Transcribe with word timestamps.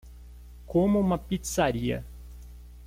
Como 0.65 0.99
uma 0.99 1.15
pizzaria 1.19 2.03